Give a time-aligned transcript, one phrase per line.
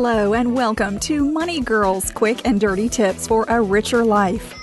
[0.00, 4.54] Hello, and welcome to Money Girls Quick and Dirty Tips for a Richer Life.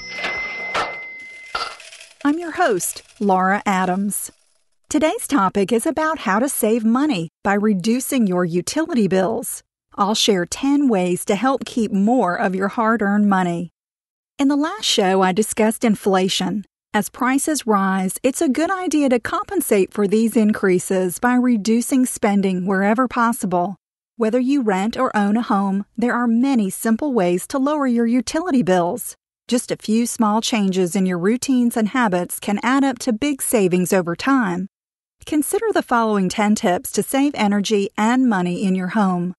[2.23, 4.31] I'm your host, Laura Adams.
[4.87, 9.61] Today's topic is about how to save money by reducing your utility bills.
[9.95, 13.71] I'll share 10 ways to help keep more of your hard earned money.
[14.39, 16.63] In the last show, I discussed inflation.
[16.93, 22.65] As prices rise, it's a good idea to compensate for these increases by reducing spending
[22.65, 23.75] wherever possible.
[24.17, 28.05] Whether you rent or own a home, there are many simple ways to lower your
[28.05, 29.17] utility bills.
[29.49, 33.41] Just a few small changes in your routines and habits can add up to big
[33.41, 34.67] savings over time.
[35.25, 39.33] Consider the following 10 tips to save energy and money in your home.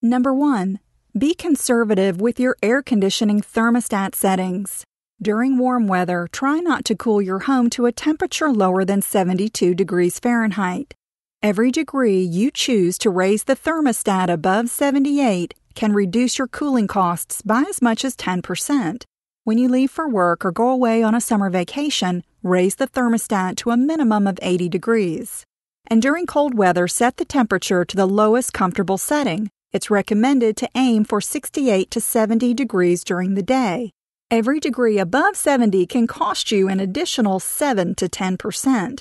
[0.00, 0.78] Number 1.
[1.18, 4.84] Be conservative with your air conditioning thermostat settings.
[5.20, 9.74] During warm weather, try not to cool your home to a temperature lower than 72
[9.74, 10.94] degrees Fahrenheit.
[11.40, 17.42] Every degree you choose to raise the thermostat above 78 can reduce your cooling costs
[17.42, 19.04] by as much as 10%.
[19.44, 23.54] When you leave for work or go away on a summer vacation, raise the thermostat
[23.58, 25.44] to a minimum of 80 degrees.
[25.86, 29.48] And during cold weather, set the temperature to the lowest comfortable setting.
[29.72, 33.92] It's recommended to aim for 68 to 70 degrees during the day.
[34.28, 38.98] Every degree above 70 can cost you an additional 7 to 10%.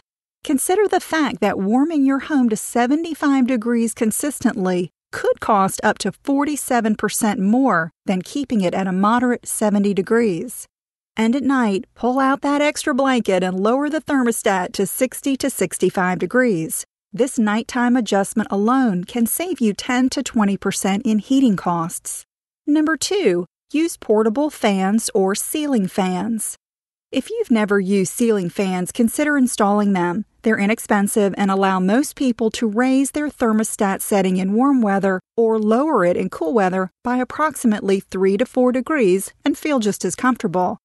[0.47, 6.13] Consider the fact that warming your home to 75 degrees consistently could cost up to
[6.13, 10.66] 47% more than keeping it at a moderate 70 degrees.
[11.18, 15.50] And at night, pull out that extra blanket and lower the thermostat to 60 to
[15.50, 16.85] 65 degrees.
[17.12, 22.24] This nighttime adjustment alone can save you 10 to 20% in heating costs.
[22.66, 23.46] Number 2.
[23.74, 26.58] Use portable fans or ceiling fans.
[27.09, 30.25] If you've never used ceiling fans, consider installing them.
[30.41, 35.59] They're inexpensive and allow most people to raise their thermostat setting in warm weather or
[35.59, 40.15] lower it in cool weather by approximately 3 to 4 degrees and feel just as
[40.15, 40.77] comfortable.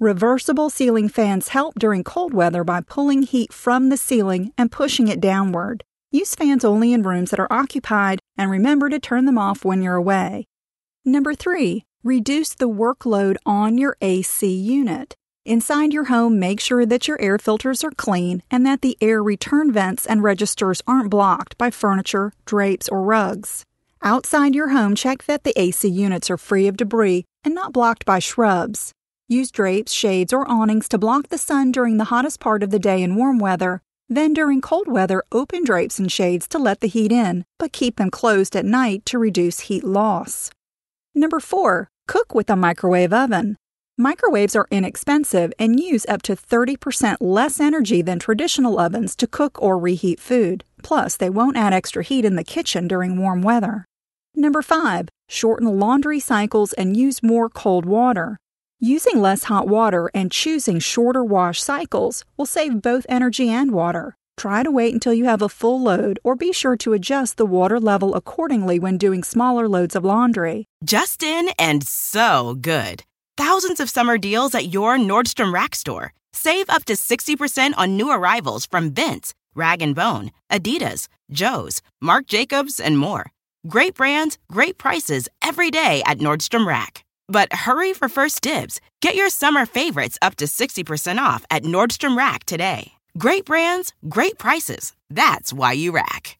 [0.00, 5.08] Reversible ceiling fans help during cold weather by pulling heat from the ceiling and pushing
[5.08, 5.82] it downward.
[6.12, 9.82] Use fans only in rooms that are occupied and remember to turn them off when
[9.82, 10.46] you're away.
[11.04, 11.84] Number 3.
[12.04, 15.16] Reduce the workload on your AC unit.
[15.48, 19.22] Inside your home, make sure that your air filters are clean and that the air
[19.22, 23.64] return vents and registers aren't blocked by furniture, drapes, or rugs.
[24.02, 28.04] Outside your home, check that the AC units are free of debris and not blocked
[28.04, 28.92] by shrubs.
[29.26, 32.78] Use drapes, shades, or awnings to block the sun during the hottest part of the
[32.78, 33.80] day in warm weather.
[34.06, 37.96] Then, during cold weather, open drapes and shades to let the heat in, but keep
[37.96, 40.50] them closed at night to reduce heat loss.
[41.14, 41.88] Number 4.
[42.06, 43.56] Cook with a microwave oven.
[44.00, 49.60] Microwaves are inexpensive and use up to 30% less energy than traditional ovens to cook
[49.60, 50.62] or reheat food.
[50.84, 53.84] Plus, they won't add extra heat in the kitchen during warm weather.
[54.36, 55.08] Number 5.
[55.28, 58.36] Shorten laundry cycles and use more cold water.
[58.78, 64.14] Using less hot water and choosing shorter wash cycles will save both energy and water.
[64.36, 67.44] Try to wait until you have a full load or be sure to adjust the
[67.44, 70.66] water level accordingly when doing smaller loads of laundry.
[70.84, 73.02] Just in and so good.
[73.38, 76.12] Thousands of summer deals at your Nordstrom Rack store.
[76.32, 82.26] Save up to 60% on new arrivals from Vince, Rag & Bone, Adidas, Joe's, Marc
[82.26, 83.30] Jacobs, and more.
[83.68, 87.04] Great brands, great prices every day at Nordstrom Rack.
[87.28, 88.80] But hurry for first dibs.
[89.02, 92.94] Get your summer favorites up to 60% off at Nordstrom Rack today.
[93.18, 94.94] Great brands, great prices.
[95.10, 96.38] That's why you rack.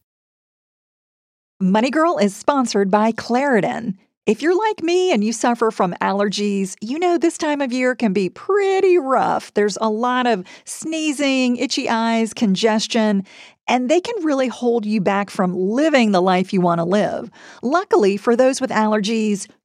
[1.61, 3.95] Money Girl is sponsored by Claritin.
[4.29, 7.95] If you're like me and you suffer from allergies, you know this time of year
[7.95, 9.55] can be pretty rough.
[9.55, 13.25] There's a lot of sneezing, itchy eyes, congestion,
[13.67, 17.31] and they can really hold you back from living the life you want to live.
[17.63, 19.49] Luckily, for those with allergies,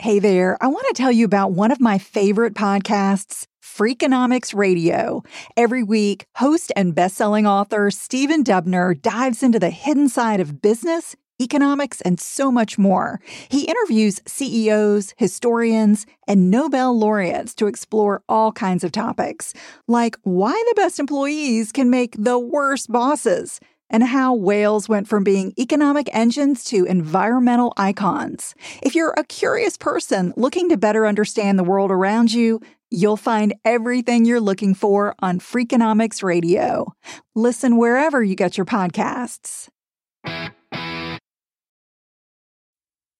[0.00, 5.22] Hey there, I want to tell you about one of my favorite podcasts, Freakonomics Radio.
[5.58, 11.16] Every week, host and best-selling author Stephen Dubner dives into the hidden side of business,
[11.38, 13.20] economics, and so much more.
[13.50, 19.52] He interviews CEOs, historians, and Nobel laureates to explore all kinds of topics,
[19.86, 25.24] like why the best employees can make the worst bosses and how whales went from
[25.24, 28.54] being economic engines to environmental icons.
[28.82, 32.60] If you're a curious person looking to better understand the world around you,
[32.90, 36.94] you'll find everything you're looking for on Freakonomics Radio.
[37.34, 39.68] Listen wherever you get your podcasts.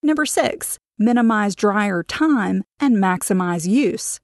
[0.03, 4.19] Number six, minimize dryer time and maximize use.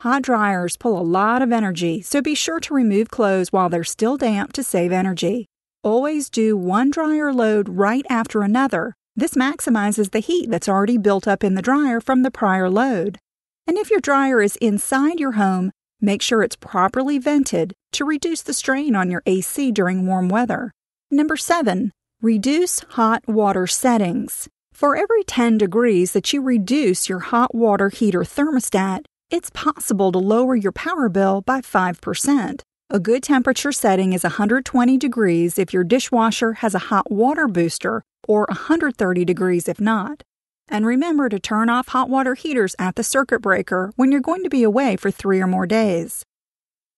[0.00, 3.84] Hot dryers pull a lot of energy, so be sure to remove clothes while they're
[3.84, 5.46] still damp to save energy.
[5.84, 8.94] Always do one dryer load right after another.
[9.16, 13.18] This maximizes the heat that's already built up in the dryer from the prior load.
[13.66, 18.42] And if your dryer is inside your home, make sure it's properly vented to reduce
[18.42, 20.70] the strain on your AC during warm weather.
[21.10, 21.90] Number 7.
[22.20, 24.48] Reduce hot water settings.
[24.72, 30.18] For every 10 degrees that you reduce your hot water heater thermostat, it's possible to
[30.20, 32.60] lower your power bill by 5%.
[32.94, 38.04] A good temperature setting is 120 degrees if your dishwasher has a hot water booster
[38.28, 40.22] or 130 degrees if not.
[40.68, 44.42] And remember to turn off hot water heaters at the circuit breaker when you're going
[44.42, 46.26] to be away for three or more days.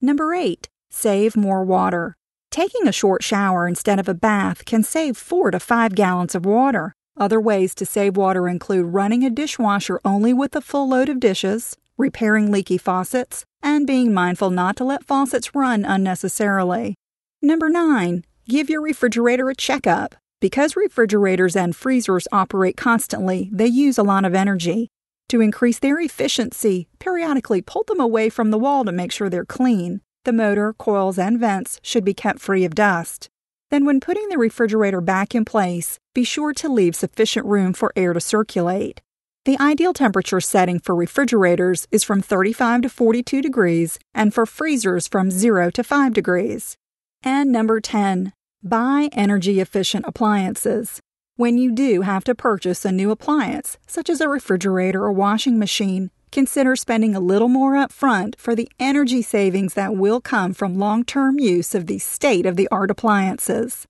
[0.03, 0.69] Number 8.
[0.91, 2.17] Save more water.
[2.51, 6.45] Taking a short shower instead of a bath can save 4 to 5 gallons of
[6.45, 6.93] water.
[7.17, 11.21] Other ways to save water include running a dishwasher only with a full load of
[11.21, 16.95] dishes, repairing leaky faucets, and being mindful not to let faucets run unnecessarily.
[17.41, 18.25] Number 9.
[18.49, 20.15] Give your refrigerator a checkup.
[20.41, 24.89] Because refrigerators and freezers operate constantly, they use a lot of energy.
[25.31, 29.47] To increase their efficiency, periodically pull them away from the wall to make sure they're
[29.47, 30.03] clean.
[30.25, 33.29] The motor, coils, and vents should be kept free of dust.
[33.71, 37.93] Then, when putting the refrigerator back in place, be sure to leave sufficient room for
[37.97, 39.01] air to circulate.
[39.45, 45.07] The ideal temperature setting for refrigerators is from 35 to 42 degrees and for freezers
[45.07, 46.79] from 0 to 5 degrees.
[47.23, 48.33] And number 10,
[48.63, 50.99] buy energy efficient appliances.
[51.37, 55.59] When you do have to purchase a new appliance, such as a refrigerator or washing
[55.59, 60.55] machine, consider spending a little more up front for the energy savings that will come
[60.55, 63.85] from long term use of these state of the art appliances.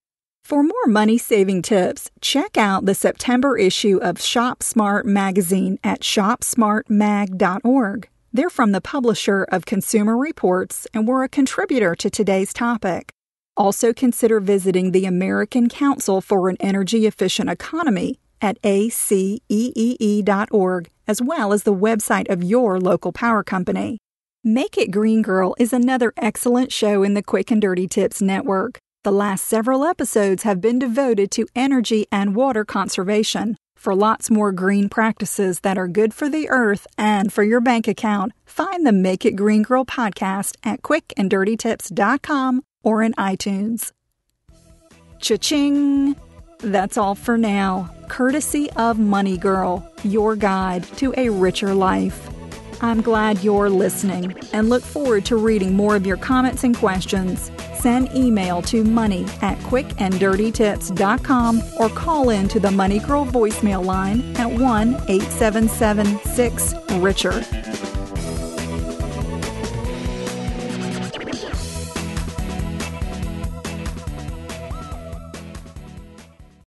[0.45, 6.03] For more money saving tips, check out the September issue of Shop Smart magazine at
[6.03, 8.09] shopsmartmag.org.
[8.31, 13.11] They're from the publisher of Consumer Reports and were a contributor to today's topic.
[13.57, 19.41] Also, consider visiting the American Council for an Energy Efficient Economy at aceee.org,
[21.09, 23.97] as well as the website of your local power company.
[24.45, 28.79] Make It Green Girl is another excellent show in the Quick and Dirty Tips Network.
[29.05, 33.59] The last several episodes have been devoted to energy and water conservation.
[33.77, 37.87] For lots more green practices that are good for the earth and for your bank
[37.87, 43.93] account, find the Make It Green Girl podcast at quickanddirtytips.com or in iTunes.
[45.21, 46.17] Cha-ching!
[46.61, 52.31] That's all for now, courtesy of Money Girl, your guide to a richer life.
[52.81, 57.51] I'm glad you're listening and look forward to reading more of your comments and questions.
[57.85, 64.23] Send email to money at quickanddirtytips.com or call in to the Money Girl voicemail line
[64.37, 67.45] at 1 877 6 Richer.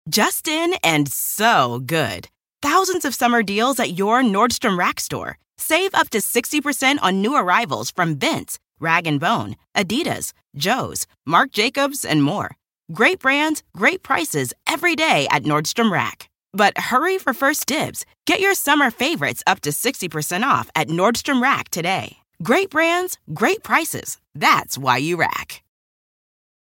[0.08, 2.28] Just in and so good.
[2.62, 5.40] Thousands of summer deals at your Nordstrom Rack store.
[5.58, 11.52] Save up to 60% on new arrivals from Vince, Rag & Bone, Adidas, Joe's, Marc
[11.52, 12.52] Jacobs, and more.
[12.92, 16.30] Great brands, great prices every day at Nordstrom Rack.
[16.54, 18.06] But hurry for first dibs.
[18.26, 22.18] Get your summer favorites up to 60% off at Nordstrom Rack today.
[22.42, 24.18] Great brands, great prices.
[24.34, 25.62] That's why you rack.